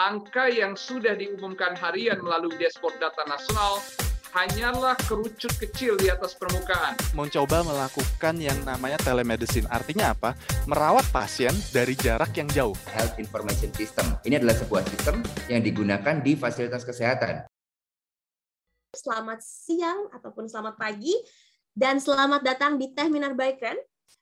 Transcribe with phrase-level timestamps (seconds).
[0.00, 3.84] angka yang sudah diumumkan harian melalui dashboard data nasional
[4.32, 6.96] hanyalah kerucut kecil di atas permukaan.
[7.12, 9.68] Mencoba melakukan yang namanya telemedicine.
[9.68, 10.38] Artinya apa?
[10.64, 12.76] Merawat pasien dari jarak yang jauh.
[12.94, 14.16] Health Information System.
[14.24, 15.20] Ini adalah sebuah sistem
[15.52, 17.44] yang digunakan di fasilitas kesehatan.
[18.96, 21.12] Selamat siang ataupun selamat pagi
[21.74, 23.78] dan selamat datang di Teh Minar by Kren.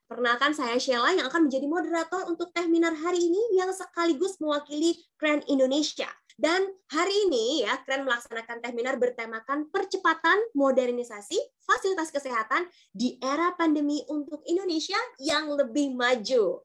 [0.09, 4.97] Perkenalkan saya Sheila yang akan menjadi moderator untuk Teh Minar hari ini yang sekaligus mewakili
[5.21, 6.09] Kren Indonesia.
[6.39, 13.53] Dan hari ini ya Kren melaksanakan Teh Minar bertemakan percepatan modernisasi fasilitas kesehatan di era
[13.59, 16.63] pandemi untuk Indonesia yang lebih maju.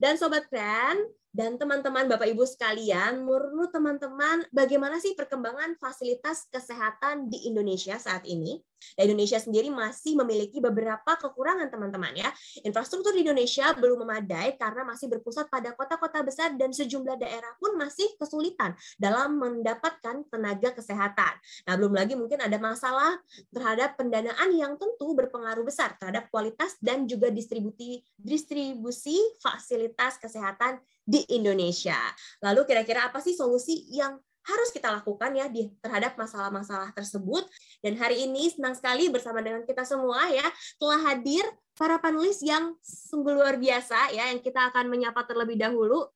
[0.00, 0.96] Dan Sobat Kren,
[1.36, 8.24] dan teman-teman Bapak Ibu sekalian, menurut teman-teman bagaimana sih perkembangan fasilitas kesehatan di Indonesia saat
[8.24, 8.56] ini?
[8.94, 12.30] Dan Indonesia sendiri masih memiliki beberapa kekurangan teman-teman ya.
[12.62, 17.74] Infrastruktur di Indonesia belum memadai karena masih berpusat pada kota-kota besar dan sejumlah daerah pun
[17.74, 21.32] masih kesulitan dalam mendapatkan tenaga kesehatan.
[21.66, 23.18] Nah, belum lagi mungkin ada masalah
[23.50, 31.22] terhadap pendanaan yang tentu berpengaruh besar terhadap kualitas dan juga distribusi distribusi fasilitas kesehatan di
[31.32, 31.96] Indonesia.
[32.42, 37.44] Lalu kira-kira apa sih solusi yang harus kita lakukan ya di terhadap masalah-masalah tersebut.
[37.82, 40.46] Dan hari ini senang sekali bersama dengan kita semua ya
[40.78, 41.42] telah hadir
[41.74, 46.06] para panelis yang sungguh luar biasa ya yang kita akan menyapa terlebih dahulu.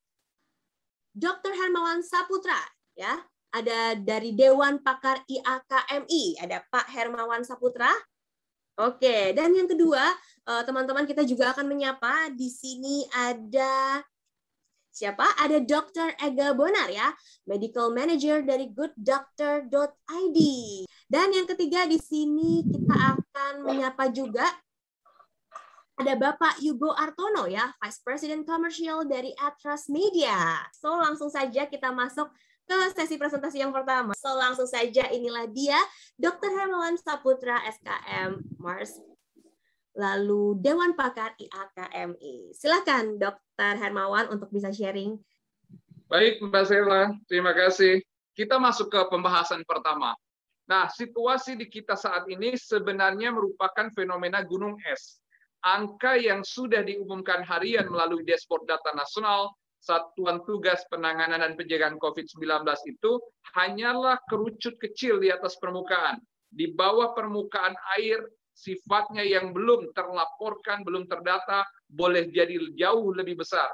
[1.10, 1.52] Dr.
[1.58, 2.58] Hermawan Saputra
[2.94, 3.18] ya,
[3.50, 7.90] ada dari Dewan Pakar IAKMI, ada Pak Hermawan Saputra.
[8.78, 10.00] Oke, dan yang kedua,
[10.46, 14.00] eh, teman-teman kita juga akan menyapa di sini ada
[14.90, 15.38] Siapa?
[15.38, 16.18] Ada Dr.
[16.18, 17.14] Ega Bonar ya,
[17.46, 20.38] Medical Manager dari gooddoctor.id.
[21.06, 24.46] Dan yang ketiga di sini kita akan menyapa juga
[26.00, 30.64] ada Bapak Yugo Artono ya, Vice President Commercial dari Atras Media.
[30.72, 32.32] So langsung saja kita masuk
[32.64, 34.16] ke sesi presentasi yang pertama.
[34.16, 35.76] So langsung saja inilah dia
[36.16, 36.54] Dr.
[36.54, 38.96] Hermawan Saputra SKM Mars
[39.94, 42.54] lalu Dewan Pakar IAKMI.
[42.54, 43.74] Silakan Dr.
[43.78, 45.18] Hermawan untuk bisa sharing.
[46.10, 48.02] Baik Mbak Sela, terima kasih.
[48.34, 50.14] Kita masuk ke pembahasan pertama.
[50.66, 55.18] Nah, situasi di kita saat ini sebenarnya merupakan fenomena gunung es.
[55.60, 62.64] Angka yang sudah diumumkan harian melalui dashboard data nasional Satuan Tugas Penanganan dan Pencegahan COVID-19
[62.84, 63.12] itu
[63.56, 66.20] hanyalah kerucut kecil di atas permukaan.
[66.52, 68.20] Di bawah permukaan air
[68.60, 73.72] sifatnya yang belum terlaporkan, belum terdata, boleh jadi jauh lebih besar.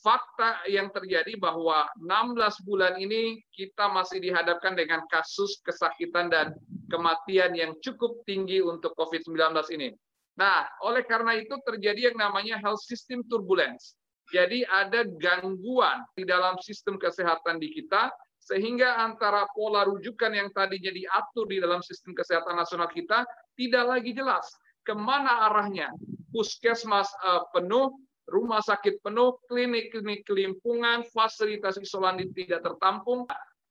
[0.00, 6.52] Fakta yang terjadi bahwa 16 bulan ini kita masih dihadapkan dengan kasus kesakitan dan
[6.92, 9.36] kematian yang cukup tinggi untuk COVID-19
[9.76, 9.96] ini.
[10.36, 13.96] Nah, oleh karena itu terjadi yang namanya health system turbulence.
[14.32, 18.08] Jadi ada gangguan di dalam sistem kesehatan di kita
[18.44, 23.24] sehingga antara pola rujukan yang tadinya diatur di dalam sistem kesehatan nasional kita
[23.56, 24.44] tidak lagi jelas
[24.84, 25.88] ke mana arahnya.
[26.28, 27.96] Puskesmas uh, penuh,
[28.28, 33.24] rumah sakit penuh, klinik-klinik kelimpungan, fasilitas isolasi tidak tertampung.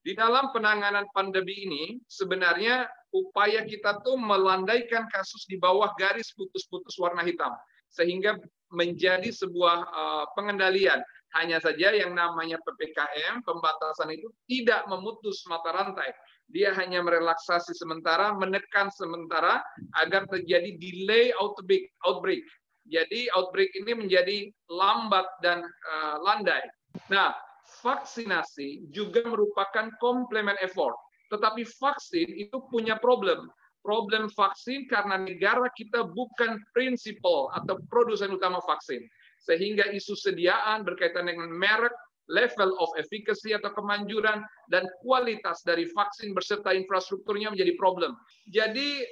[0.04, 7.00] Di dalam penanganan pandemi ini, sebenarnya upaya kita tuh melandaikan kasus di bawah garis putus-putus
[7.00, 7.56] warna hitam.
[7.94, 8.36] Sehingga
[8.74, 11.00] menjadi sebuah uh, pengendalian.
[11.34, 16.14] Hanya saja yang namanya PPKM, pembatasan itu tidak memutus mata rantai.
[16.46, 19.66] Dia hanya merelaksasi sementara, menekan sementara
[19.98, 21.90] agar terjadi delay outbreak.
[22.06, 22.46] outbreak.
[22.86, 24.38] Jadi outbreak ini menjadi
[24.70, 26.62] lambat dan uh, landai.
[27.10, 27.34] Nah,
[27.82, 30.94] vaksinasi juga merupakan complement effort.
[31.34, 33.50] Tetapi vaksin itu punya problem
[33.84, 39.04] problem vaksin karena negara kita bukan prinsipal atau produsen utama vaksin
[39.44, 41.92] sehingga isu sediaan berkaitan dengan merek,
[42.32, 44.40] level of efficacy atau kemanjuran,
[44.72, 48.16] dan kualitas dari vaksin beserta infrastrukturnya menjadi problem.
[48.48, 49.04] Jadi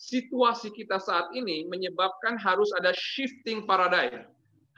[0.00, 4.24] situasi kita saat ini menyebabkan harus ada shifting paradigm,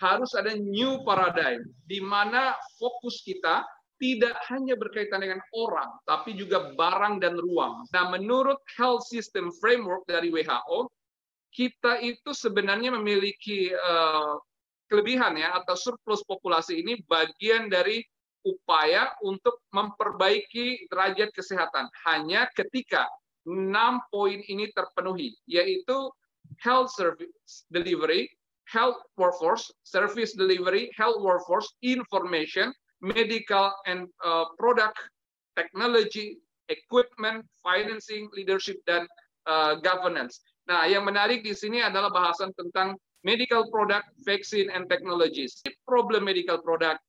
[0.02, 3.62] harus ada new paradigm, di mana fokus kita
[4.02, 7.86] tidak hanya berkaitan dengan orang, tapi juga barang dan ruang.
[7.94, 10.90] Nah, menurut Health System Framework dari WHO,
[11.54, 14.42] kita itu sebenarnya memiliki uh,
[14.92, 18.04] kelebihan ya atau surplus populasi ini bagian dari
[18.44, 23.08] upaya untuk memperbaiki derajat kesehatan hanya ketika
[23.48, 26.12] enam poin ini terpenuhi yaitu
[26.60, 28.28] health service delivery,
[28.68, 32.68] health workforce, service delivery, health workforce, information,
[33.00, 35.00] medical and uh, product,
[35.56, 36.36] technology,
[36.68, 39.08] equipment, financing, leadership dan
[39.48, 40.44] uh, governance.
[40.70, 45.62] Nah, yang menarik di sini adalah bahasan tentang medical product, vaccine, and technologies.
[45.86, 47.02] Problem medical product,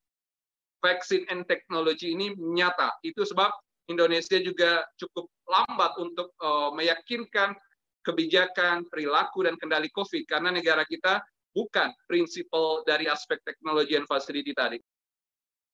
[0.83, 2.93] vaksin and teknologi ini nyata.
[3.01, 3.49] Itu sebab
[3.87, 7.55] Indonesia juga cukup lambat untuk uh, meyakinkan
[8.03, 11.23] kebijakan, perilaku, dan kendali COVID karena negara kita
[11.55, 14.79] bukan prinsipal dari aspek teknologi dan fasiliti tadi.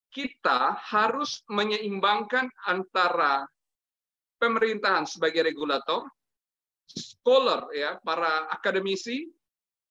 [0.10, 3.46] Kita harus menyeimbangkan antara
[4.42, 6.06] pemerintahan sebagai regulator,
[6.90, 9.30] scholar ya, para akademisi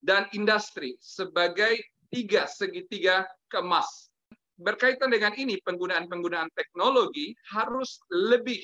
[0.02, 1.78] dan industri sebagai
[2.08, 4.08] tiga segitiga kemas.
[4.58, 8.58] Berkaitan dengan ini penggunaan-penggunaan teknologi harus lebih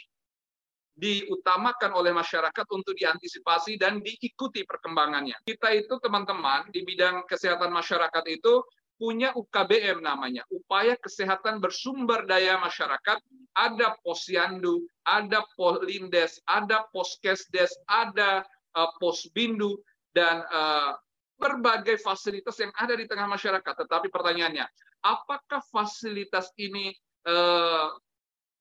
[0.95, 5.35] diutamakan oleh masyarakat untuk diantisipasi dan diikuti perkembangannya.
[5.43, 8.63] Kita itu teman-teman di bidang kesehatan masyarakat itu
[8.95, 13.19] punya UKBM namanya, upaya kesehatan bersumber daya masyarakat.
[13.55, 18.47] Ada posyandu, ada polindes, ada poskesdes, ada
[18.79, 19.79] uh, posbindu,
[20.15, 20.95] dan uh,
[21.39, 23.75] berbagai fasilitas yang ada di tengah masyarakat.
[23.87, 24.67] Tetapi pertanyaannya,
[25.03, 26.95] apakah fasilitas ini
[27.27, 27.95] uh,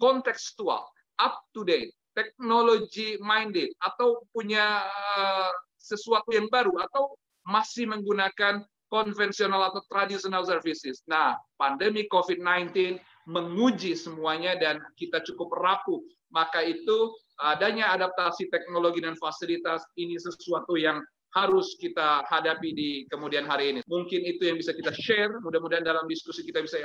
[0.02, 0.84] kontekstual,
[1.22, 4.86] up to date, teknologi minded atau punya
[5.18, 11.02] uh, sesuatu yang baru atau masih menggunakan konvensional atau traditional services.
[11.10, 15.98] Nah, pandemi COVID-19 menguji semuanya dan kita cukup rapuh.
[16.30, 21.02] Maka itu adanya adaptasi teknologi dan fasilitas ini sesuatu yang
[21.34, 23.82] harus kita hadapi di kemudian hari ini.
[23.90, 25.34] Mungkin itu yang bisa kita share.
[25.42, 26.78] Mudah-mudahan dalam diskusi kita bisa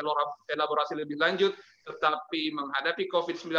[0.48, 1.52] elaborasi lebih lanjut.
[1.84, 3.52] Tetapi menghadapi COVID-19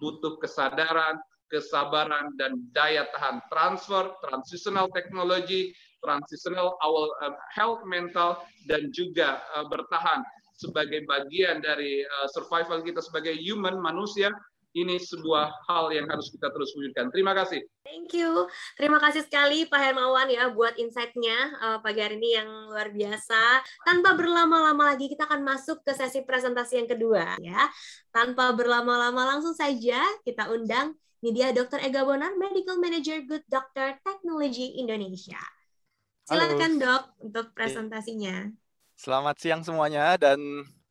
[0.00, 1.20] butuh kesadaran,
[1.52, 9.68] kesabaran, dan daya tahan transfer, transitional technology, transitional our uh, health mental, dan juga uh,
[9.68, 10.24] bertahan
[10.56, 14.32] sebagai bagian dari uh, survival kita sebagai human manusia
[14.76, 17.08] ini sebuah hal yang harus kita terus wujudkan.
[17.08, 17.64] Terima kasih.
[17.80, 18.44] Thank you.
[18.76, 23.64] Terima kasih sekali Pak Hermawan ya buat insight-nya uh, pagi hari ini yang luar biasa.
[23.88, 27.72] Tanpa berlama-lama lagi kita akan masuk ke sesi presentasi yang kedua ya.
[28.12, 30.92] Tanpa berlama-lama langsung saja kita undang
[31.24, 31.80] ini dia Dr.
[31.80, 35.40] Ega Bonar, Medical Manager Good Doctor Technology Indonesia.
[36.28, 38.52] Silakan Dok untuk presentasinya.
[38.92, 40.36] Selamat siang semuanya dan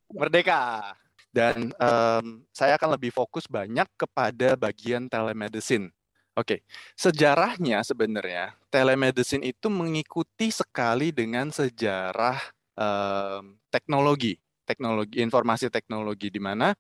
[0.09, 0.97] merdeka
[1.35, 5.91] dan um, saya akan lebih fokus banyak kepada bagian telemedicine.
[6.35, 6.59] Oke, okay.
[6.95, 12.39] sejarahnya sebenarnya telemedicine itu mengikuti sekali dengan sejarah
[12.75, 16.75] um, teknologi, teknologi informasi teknologi di mana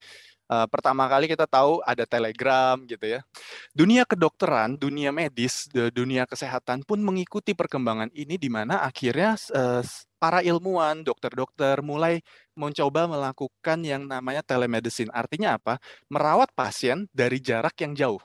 [0.49, 3.19] uh, pertama kali kita tahu ada telegram gitu ya.
[3.71, 9.81] Dunia kedokteran, dunia medis, dunia kesehatan pun mengikuti perkembangan ini di mana akhirnya uh,
[10.17, 12.21] para ilmuwan, dokter-dokter mulai
[12.57, 15.11] mencoba melakukan yang namanya telemedicine.
[15.13, 15.77] Artinya apa?
[16.09, 18.21] Merawat pasien dari jarak yang jauh.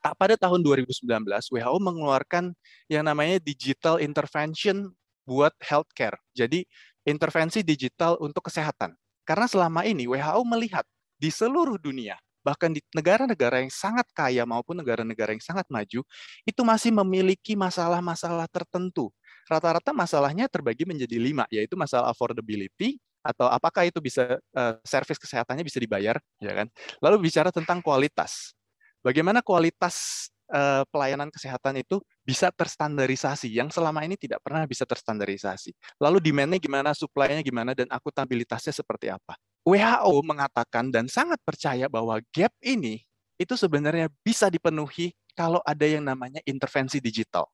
[0.00, 2.56] Pada tahun 2019, WHO mengeluarkan
[2.88, 4.96] yang namanya digital intervention
[5.28, 6.16] buat healthcare.
[6.32, 6.64] Jadi
[7.04, 8.96] intervensi digital untuk kesehatan.
[9.28, 10.88] Karena selama ini WHO melihat
[11.20, 16.00] di seluruh dunia, bahkan di negara-negara yang sangat kaya maupun negara-negara yang sangat maju,
[16.48, 19.12] itu masih memiliki masalah-masalah tertentu.
[19.44, 25.60] Rata-rata masalahnya terbagi menjadi lima, yaitu masalah affordability, atau apakah itu bisa uh, servis kesehatannya
[25.60, 26.66] bisa dibayar, ya kan?
[27.04, 28.56] Lalu bicara tentang kualitas.
[29.04, 35.76] Bagaimana kualitas uh, pelayanan kesehatan itu bisa terstandarisasi yang selama ini tidak pernah bisa terstandarisasi.
[36.00, 39.36] Lalu demand-nya gimana, supply-nya gimana, dan akutabilitasnya seperti apa.
[39.64, 43.04] WHO mengatakan dan sangat percaya bahwa gap ini
[43.36, 47.48] itu sebenarnya bisa dipenuhi kalau ada yang namanya intervensi digital.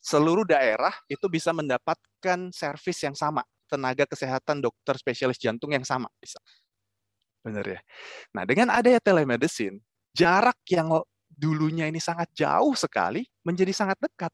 [0.00, 6.08] Seluruh daerah itu bisa mendapatkan servis yang sama, tenaga kesehatan dokter spesialis jantung yang sama
[6.16, 6.40] bisa.
[7.44, 7.80] Benar ya.
[8.34, 9.78] Nah, dengan adanya telemedicine,
[10.16, 10.90] jarak yang
[11.28, 14.32] dulunya ini sangat jauh sekali menjadi sangat dekat.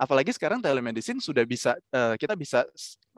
[0.00, 2.66] Apalagi sekarang telemedicine sudah bisa eh, kita bisa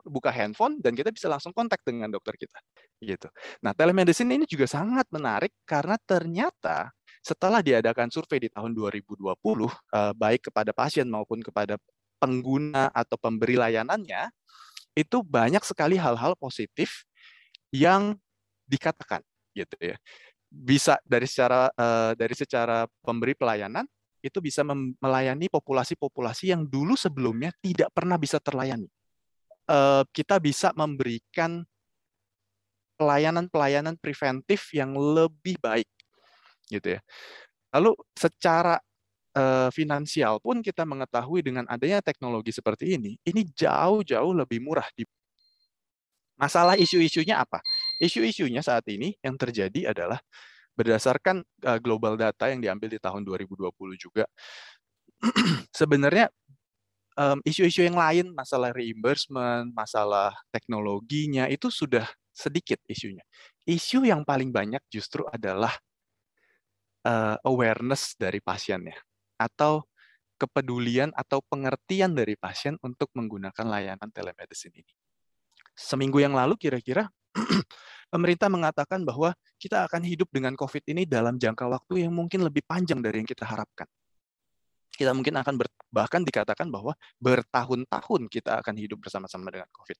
[0.05, 2.61] buka handphone dan kita bisa langsung kontak dengan dokter kita
[3.01, 3.27] gitu.
[3.65, 6.93] Nah, telemedicine ini juga sangat menarik karena ternyata
[7.25, 11.81] setelah diadakan survei di tahun 2020 eh, baik kepada pasien maupun kepada
[12.21, 14.31] pengguna atau pemberi layanannya
[14.95, 17.03] itu banyak sekali hal-hal positif
[17.75, 18.15] yang
[18.63, 19.19] dikatakan
[19.51, 19.97] gitu ya.
[20.47, 23.83] Bisa dari secara uh, dari secara pemberi pelayanan
[24.23, 24.63] itu bisa
[25.03, 28.87] melayani populasi-populasi yang dulu sebelumnya tidak pernah bisa terlayani.
[29.65, 31.65] Uh, kita bisa memberikan
[32.95, 35.89] pelayanan-pelayanan preventif yang lebih baik
[36.71, 37.01] gitu ya.
[37.75, 38.79] Lalu secara
[39.35, 44.87] uh, finansial pun kita mengetahui dengan adanya teknologi seperti ini, ini jauh-jauh lebih murah.
[46.35, 47.59] Masalah isu-isunya apa?
[47.99, 50.19] Isu-isunya saat ini yang terjadi adalah
[50.75, 54.27] berdasarkan uh, global data yang diambil di tahun 2020 juga,
[55.79, 56.27] sebenarnya
[57.47, 62.03] isu-isu um, yang lain, masalah reimbursement, masalah teknologinya itu sudah
[62.35, 63.23] sedikit isunya.
[63.65, 65.71] isu yang paling banyak justru adalah
[67.07, 68.99] uh, awareness dari pasiennya
[69.39, 69.87] atau
[70.35, 74.93] kepedulian atau pengertian dari pasien untuk menggunakan layanan telemedicine ini.
[75.71, 77.07] Seminggu yang lalu kira-kira
[78.13, 82.67] pemerintah mengatakan bahwa kita akan hidup dengan COVID ini dalam jangka waktu yang mungkin lebih
[82.67, 83.87] panjang dari yang kita harapkan
[84.95, 89.97] kita mungkin akan ber, bahkan dikatakan bahwa bertahun-tahun kita akan hidup bersama-sama dengan COVID.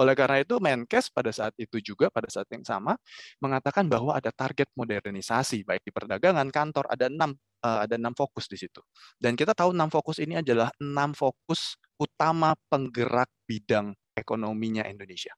[0.00, 2.96] Oleh karena itu, Menkes pada saat itu juga pada saat yang sama
[3.38, 8.48] mengatakan bahwa ada target modernisasi baik di perdagangan, kantor ada enam uh, ada enam fokus
[8.48, 8.82] di situ.
[9.16, 15.34] Dan kita tahu enam fokus ini adalah enam fokus utama penggerak bidang ekonominya Indonesia.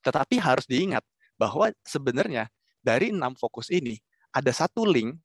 [0.00, 1.04] Tetapi harus diingat
[1.36, 2.48] bahwa sebenarnya
[2.80, 4.00] dari enam fokus ini
[4.32, 5.16] ada satu link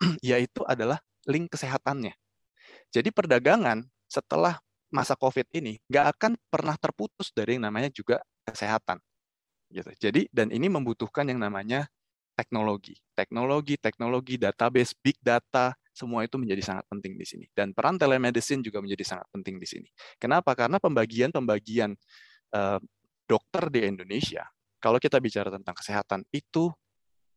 [0.24, 2.14] yaitu adalah link kesehatannya.
[2.92, 4.60] Jadi perdagangan setelah
[4.92, 9.00] masa COVID ini nggak akan pernah terputus dari yang namanya juga kesehatan.
[9.72, 9.88] Gitu.
[9.96, 11.88] Jadi dan ini membutuhkan yang namanya
[12.36, 17.46] teknologi, teknologi, teknologi, database, big data, semua itu menjadi sangat penting di sini.
[17.52, 19.88] Dan peran telemedicine juga menjadi sangat penting di sini.
[20.16, 20.56] Kenapa?
[20.56, 21.92] Karena pembagian-pembagian
[22.56, 22.80] uh,
[23.28, 24.44] dokter di Indonesia,
[24.80, 26.72] kalau kita bicara tentang kesehatan itu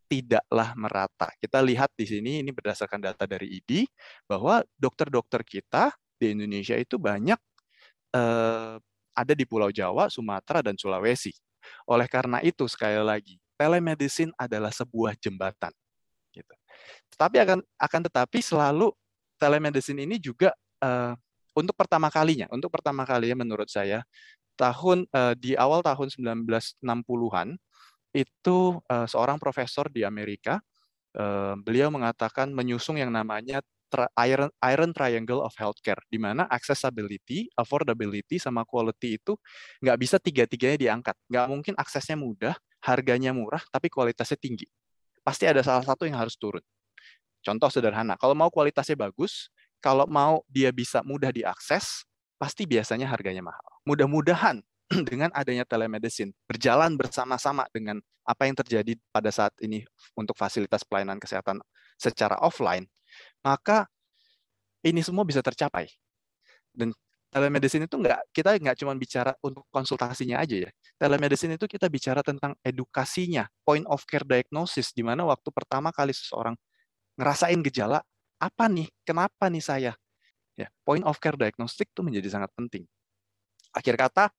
[0.05, 1.29] tidaklah merata.
[1.41, 3.85] Kita lihat di sini ini berdasarkan data dari ID
[4.29, 7.37] bahwa dokter-dokter kita di Indonesia itu banyak
[8.15, 8.75] eh,
[9.15, 11.33] ada di Pulau Jawa, Sumatera dan Sulawesi.
[11.89, 15.71] Oleh karena itu sekali lagi telemedicine adalah sebuah jembatan.
[16.29, 16.53] Gitu.
[17.15, 18.91] Tetapi akan akan tetapi selalu
[19.39, 20.51] telemedicine ini juga
[20.83, 21.13] eh,
[21.55, 24.03] untuk pertama kalinya, untuk pertama kalinya menurut saya
[24.59, 27.47] tahun eh, di awal tahun 1960-an
[28.15, 30.63] itu uh, seorang profesor di Amerika.
[31.15, 33.63] Uh, beliau mengatakan menyusung yang namanya
[34.19, 39.39] iron, iron triangle of healthcare, di mana accessibility, affordability, sama quality itu
[39.79, 41.15] nggak bisa tiga-tiganya diangkat.
[41.31, 44.67] Nggak mungkin aksesnya mudah, harganya murah, tapi kualitasnya tinggi.
[45.23, 46.61] Pasti ada salah satu yang harus turun.
[47.45, 52.03] Contoh sederhana, kalau mau kualitasnya bagus, kalau mau dia bisa mudah diakses,
[52.41, 53.69] pasti biasanya harganya mahal.
[53.85, 54.65] Mudah-mudahan
[55.09, 59.85] dengan adanya telemedicine berjalan bersama-sama dengan apa yang terjadi pada saat ini
[60.17, 61.61] untuk fasilitas pelayanan kesehatan
[61.95, 62.89] secara offline,
[63.45, 63.85] maka
[64.81, 65.89] ini semua bisa tercapai.
[66.73, 66.91] Dan
[67.29, 70.71] telemedicine itu enggak kita nggak cuma bicara untuk konsultasinya aja ya.
[70.97, 76.11] Telemedicine itu kita bicara tentang edukasinya, point of care diagnosis, di mana waktu pertama kali
[76.15, 76.57] seseorang
[77.15, 78.03] ngerasain gejala,
[78.39, 79.93] apa nih, kenapa nih saya?
[80.55, 82.87] Ya, point of care diagnostic itu menjadi sangat penting.
[83.75, 84.31] Akhir kata,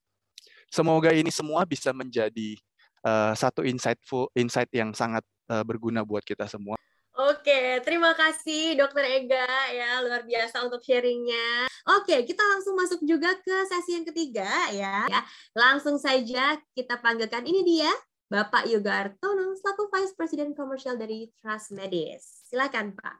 [0.70, 2.58] Semoga ini semua bisa menjadi
[3.06, 6.76] uh, satu insightful insight yang sangat uh, berguna buat kita semua.
[7.16, 11.64] Oke, terima kasih Dokter Ega ya luar biasa untuk sharingnya.
[11.96, 15.08] Oke, kita langsung masuk juga ke sesi yang ketiga ya.
[15.08, 15.20] ya.
[15.56, 17.88] Langsung saja kita panggilkan ini dia
[18.28, 22.44] Bapak Yoga Artono selaku Vice President Commercial dari Trust Medis.
[22.52, 23.16] Silakan Pak.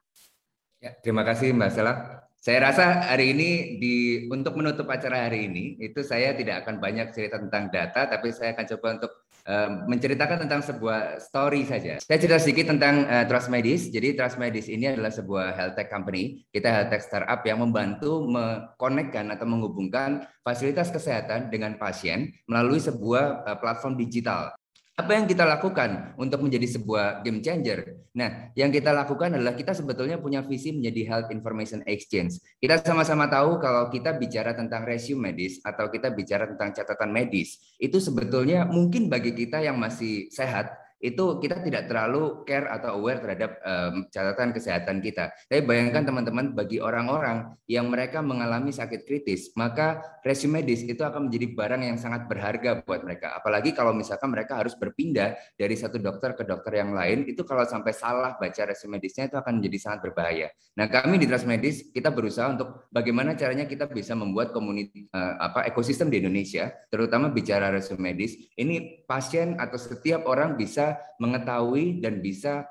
[0.83, 2.26] Ya, terima kasih Mbak Sela.
[2.47, 3.95] Saya rasa hari ini di
[4.31, 8.55] untuk menutup acara hari ini itu saya tidak akan banyak cerita tentang data, tapi saya
[8.55, 9.13] akan coba untuk
[9.51, 11.99] uh, menceritakan tentang sebuah story saja.
[11.99, 13.91] Saya cerita sedikit tentang uh, Trust Medis.
[13.91, 16.47] Jadi Trust Medis ini adalah sebuah health tech company.
[16.55, 23.43] Kita health tech startup yang membantu mengkonekkan atau menghubungkan fasilitas kesehatan dengan pasien melalui sebuah
[23.43, 24.55] uh, platform digital
[24.97, 28.01] apa yang kita lakukan untuk menjadi sebuah game changer?
[28.17, 32.41] Nah, yang kita lakukan adalah kita sebetulnya punya visi menjadi health information exchange.
[32.57, 37.61] Kita sama-sama tahu kalau kita bicara tentang resume medis atau kita bicara tentang catatan medis,
[37.77, 40.73] itu sebetulnya mungkin bagi kita yang masih sehat
[41.07, 45.31] itu kita tidak terlalu care atau aware terhadap um, catatan kesehatan kita.
[45.47, 51.29] Tapi bayangkan teman-teman bagi orang-orang yang mereka mengalami sakit kritis, maka resume medis itu akan
[51.31, 53.37] menjadi barang yang sangat berharga buat mereka.
[53.37, 57.63] Apalagi kalau misalkan mereka harus berpindah dari satu dokter ke dokter yang lain, itu kalau
[57.63, 60.49] sampai salah baca resume medisnya itu akan menjadi sangat berbahaya.
[60.81, 65.37] Nah, kami di Trust Medis kita berusaha untuk bagaimana caranya kita bisa membuat komunitas uh,
[65.37, 72.03] apa ekosistem di Indonesia, terutama bicara resume medis, ini pasien atau setiap orang bisa mengetahui
[72.05, 72.69] dan bisa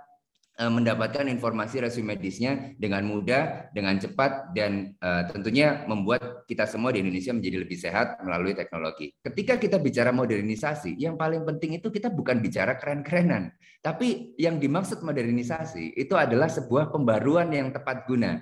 [0.56, 6.94] eh, mendapatkan informasi resume medisnya dengan mudah, dengan cepat, dan uh, tentunya membuat kita semua
[6.96, 9.12] di Indonesia menjadi lebih sehat melalui teknologi.
[9.20, 13.52] Ketika kita bicara modernisasi, yang paling penting itu kita bukan bicara keren-kerenan,
[13.86, 18.42] tapi yang dimaksud modernisasi itu adalah sebuah pembaruan yang tepat guna.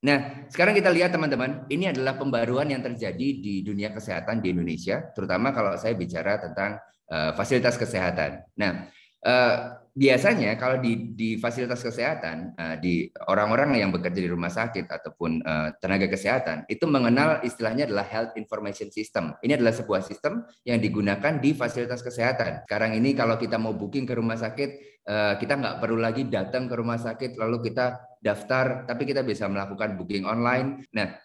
[0.00, 5.12] Nah, sekarang kita lihat teman-teman, ini adalah pembaruan yang terjadi di dunia kesehatan di Indonesia,
[5.12, 6.80] terutama kalau saya bicara tentang
[7.12, 8.40] uh, fasilitas kesehatan.
[8.56, 8.88] Nah,
[9.20, 14.88] Uh, biasanya kalau di di fasilitas kesehatan uh, di orang-orang yang bekerja di rumah sakit
[14.88, 19.36] ataupun uh, tenaga kesehatan itu mengenal istilahnya adalah health information system.
[19.44, 22.64] Ini adalah sebuah sistem yang digunakan di fasilitas kesehatan.
[22.64, 26.74] Sekarang ini kalau kita mau booking ke rumah sakit kita nggak perlu lagi datang ke
[26.76, 30.84] rumah sakit lalu kita daftar tapi kita bisa melakukan booking online.
[30.92, 31.16] Nah,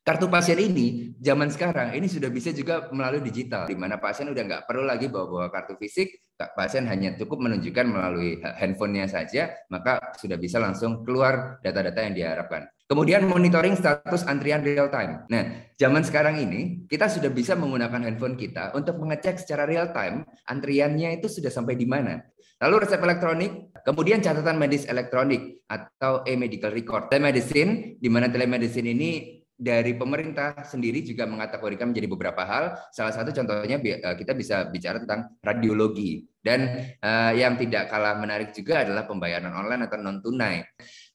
[0.00, 4.42] Kartu pasien ini zaman sekarang ini sudah bisa juga melalui digital, di mana pasien udah
[4.48, 6.24] nggak perlu lagi bawa-bawa kartu fisik,
[6.56, 12.72] pasien hanya cukup menunjukkan melalui handphonenya saja, maka sudah bisa langsung keluar data-data yang diharapkan.
[12.90, 15.22] Kemudian monitoring status antrian real time.
[15.30, 20.26] Nah, zaman sekarang ini kita sudah bisa menggunakan handphone kita untuk mengecek secara real time
[20.50, 22.18] antriannya itu sudah sampai di mana.
[22.58, 27.06] Lalu resep elektronik, kemudian catatan medis elektronik atau e-medical record.
[27.14, 32.74] Telemedicine, di mana telemedicine ini dari pemerintah sendiri juga mengatakan menjadi beberapa hal.
[32.90, 38.56] Salah satu contohnya eh, kita bisa bicara tentang radiologi dan uh, yang tidak kalah menarik
[38.56, 40.64] juga adalah pembayaran online atau non tunai.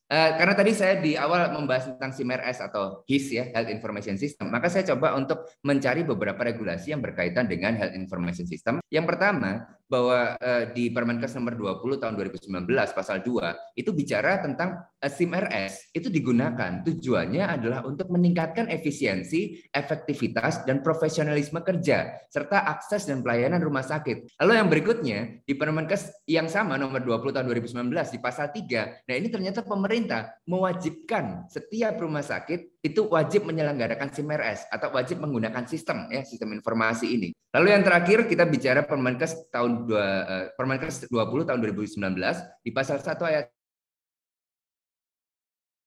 [0.06, 4.54] Uh, karena tadi saya di awal membahas tentang SIMRS atau HIS ya, Health Information System,
[4.54, 8.78] maka saya coba untuk mencari beberapa regulasi yang berkaitan dengan Health Information System.
[8.94, 12.66] Yang pertama, bahwa uh, di Permenkes nomor 20 tahun 2019
[12.98, 19.62] pasal 2 itu bicara tentang uh, SIM RS itu digunakan tujuannya adalah untuk meningkatkan efisiensi,
[19.70, 24.42] efektivitas dan profesionalisme kerja serta akses dan pelayanan rumah sakit.
[24.42, 29.06] Lalu yang berikutnya di Permenkes yang sama nomor 20 tahun 2019 di pasal 3.
[29.06, 35.18] Nah, ini ternyata pemerintah mewajibkan setiap rumah sakit itu wajib menyelenggarakan SIM RS atau wajib
[35.18, 37.30] menggunakan sistem ya sistem informasi ini.
[37.56, 42.20] Lalu yang terakhir kita bicara Permenkes tahun 2 uh, Permenkes 20 tahun 2019
[42.68, 43.48] di pasal 1 ayat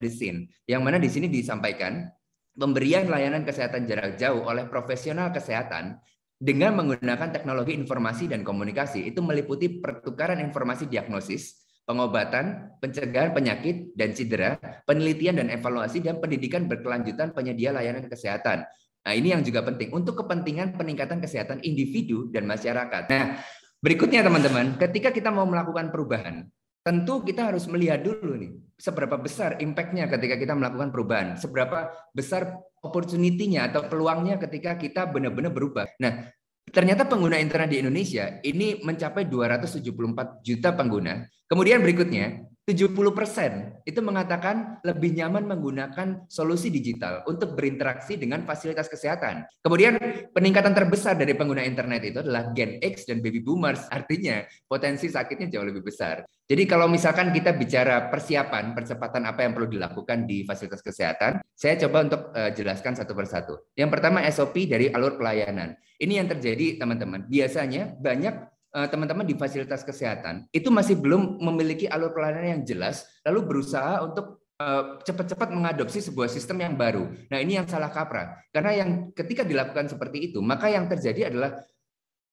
[0.00, 2.08] medicine yang mana di sini disampaikan
[2.56, 6.00] pemberian layanan kesehatan jarak jauh oleh profesional kesehatan
[6.40, 9.04] dengan menggunakan teknologi informasi dan komunikasi.
[9.04, 14.56] Itu meliputi pertukaran informasi diagnosis, pengobatan, pencegahan penyakit dan cedera,
[14.88, 18.64] penelitian dan evaluasi dan pendidikan berkelanjutan penyedia layanan kesehatan
[19.04, 23.08] Nah, ini yang juga penting untuk kepentingan peningkatan kesehatan individu dan masyarakat.
[23.08, 23.40] Nah,
[23.80, 26.44] berikutnya teman-teman, ketika kita mau melakukan perubahan,
[26.84, 32.56] tentu kita harus melihat dulu nih, seberapa besar impact-nya ketika kita melakukan perubahan, seberapa besar
[32.80, 35.84] opportunity-nya atau peluangnya ketika kita benar-benar berubah.
[35.98, 36.30] Nah,
[36.68, 41.26] ternyata pengguna internet di Indonesia ini mencapai 274 juta pengguna.
[41.48, 49.48] Kemudian berikutnya, 70% itu mengatakan lebih nyaman menggunakan solusi digital untuk berinteraksi dengan fasilitas kesehatan.
[49.64, 49.96] Kemudian
[50.36, 53.88] peningkatan terbesar dari pengguna internet itu adalah Gen X dan baby boomers.
[53.88, 56.28] Artinya potensi sakitnya jauh lebih besar.
[56.44, 61.80] Jadi kalau misalkan kita bicara persiapan, percepatan apa yang perlu dilakukan di fasilitas kesehatan, saya
[61.88, 63.72] coba untuk uh, jelaskan satu persatu.
[63.72, 65.72] Yang pertama SOP dari alur pelayanan.
[65.96, 67.24] Ini yang terjadi teman-teman.
[67.28, 73.48] Biasanya banyak teman-teman di fasilitas kesehatan itu masih belum memiliki alur pelayanan yang jelas, lalu
[73.48, 77.08] berusaha untuk eh, cepat-cepat mengadopsi sebuah sistem yang baru.
[77.32, 81.56] Nah ini yang salah kaprah, karena yang ketika dilakukan seperti itu, maka yang terjadi adalah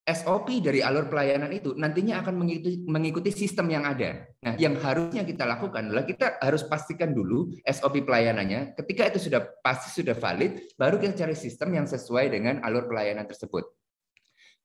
[0.06, 4.22] SOP dari alur pelayanan itu nantinya akan mengikuti, mengikuti sistem yang ada.
[4.38, 8.78] Nah, yang harusnya kita lakukan adalah kita harus pastikan dulu SOP pelayanannya.
[8.78, 13.26] Ketika itu sudah pasti sudah valid, baru kita cari sistem yang sesuai dengan alur pelayanan
[13.26, 13.66] tersebut.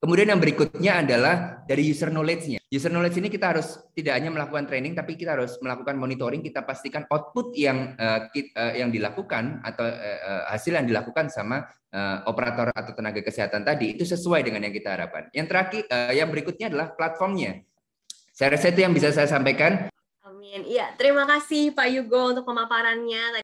[0.02, 2.58] Kemudian yang berikutnya adalah dari user knowledge-nya.
[2.74, 6.42] User knowledge ini kita harus tidak hanya melakukan training, tapi kita harus melakukan monitoring.
[6.42, 8.26] Kita pastikan output yang uh,
[8.74, 14.02] yang dilakukan atau uh, hasil yang dilakukan sama uh, operator atau tenaga kesehatan tadi itu
[14.02, 15.30] sesuai dengan yang kita harapkan.
[15.30, 17.62] Yang terakhir, uh, yang berikutnya adalah platformnya.
[18.34, 19.86] Saya rasa itu yang bisa saya sampaikan.
[20.26, 20.66] Amin.
[20.66, 23.38] Iya, terima kasih Pak Yugo untuk pemaparannya.